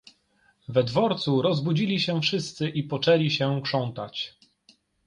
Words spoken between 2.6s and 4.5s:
i poczęli się krzątać."